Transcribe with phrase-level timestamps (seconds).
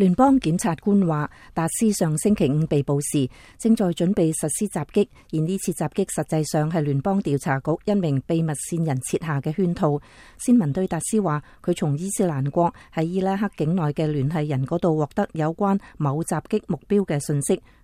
[0.00, 10.00] 联邦检察官话，达斯上星期五被捕时，正在准备实施袭击，而呢次袭击实际上系联邦调查局一名秘密线人设下嘅圈套。
[10.38, 17.60] 先民对达斯话，佢从伊斯兰国喺伊拉克境内嘅联系人嗰度获得有关某袭击目标嘅信息。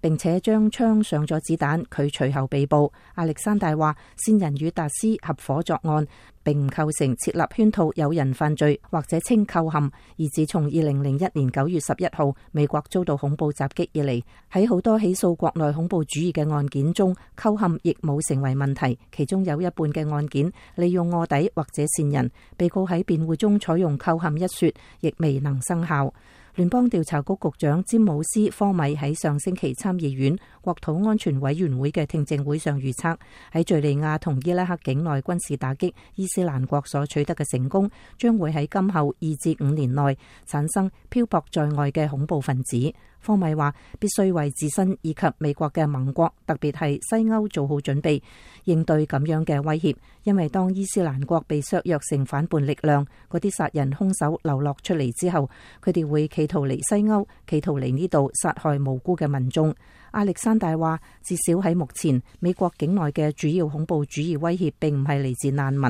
[0.00, 2.90] 并且将枪上咗子弹，佢随后被捕。
[3.16, 6.06] 亚历山大话：，线人与达斯合伙作案，
[6.42, 9.80] 并唔构成设立圈套有人犯罪或者称扣陷。
[9.82, 18.98] 而自从二零零一年九月十一号美国遭到恐怖袭击以嚟，喺好多起诉国内恐怖主义嘅案件中，扣陷亦冇成为问题。
[19.14, 26.12] 其中有一半嘅案件利用卧底或者线人，被告喺辩护中采用扣陷一说，亦未能生效。
[26.56, 33.14] 聯邦調查局局長詹姆斯科米喺上星期參議院國土安全委員會嘅聽證會上預測，
[33.52, 40.16] 喺敘利亞同伊拉克境內軍事打擊伊斯蘭國所取得嘅成功，將會喺今後二至五年內
[40.48, 42.90] 產生漂泊在外嘅恐怖分子。
[43.24, 48.22] 科米話必須為自身以及美國嘅盟國，特別係西歐做好準備，
[48.64, 55.50] 應對咁樣嘅威脅，因為當伊斯蘭國被削弱成反叛力量，嗰啲殺人兇手流落出嚟之後，
[55.82, 56.45] 佢哋會企。
[56.46, 59.74] 逃离西欧，企图嚟呢度杀害无辜嘅民众。
[60.14, 65.82] 亚历山大话：至少喺目前，美国境内嘅主要恐怖主义威胁，并唔系嚟自难民，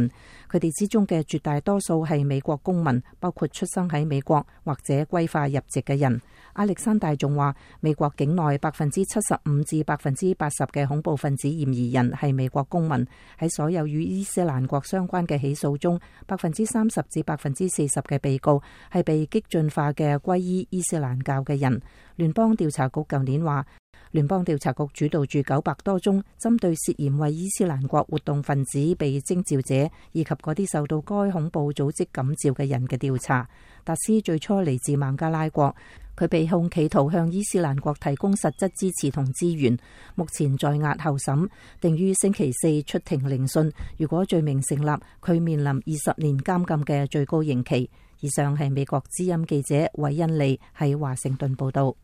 [0.50, 6.20] 佢哋之中嘅绝大多数系美国公民，包括出生喺美国或者归化入籍嘅人。
[6.56, 13.06] 亚历山大仲话：美国境内百分之七十五至百分之八十嘅恐怖分子嫌疑人系美国公民。
[13.38, 18.60] 喺所有与伊斯兰国相关嘅起诉中，百分之三十至百分之四十嘅被告
[18.92, 20.42] 系被激进化嘅归。
[20.46, 21.80] 伊伊斯兰教嘅人，
[22.14, 23.66] 联邦调查局旧年话。
[24.16, 33.46] 聯邦調查局主導住九百多宗針對涉嫌為伊斯蘭國活動分子被徵召者以及嗰啲受到該恐怖組織感召嘅人嘅調查。
[33.84, 35.76] 達斯最初嚟自孟加拉國，
[36.16, 39.76] 佢被控企圖向伊斯蘭國提供實質支持同資源，
[40.14, 41.46] 目前在押候審，
[41.82, 43.70] 定於星期四出庭聆訊。
[43.98, 44.90] 如果罪名成立，
[45.20, 47.90] 佢面臨二十年監禁嘅最高刑期。
[48.20, 51.96] 以上係美國之音記者韋恩利喺華盛頓報道。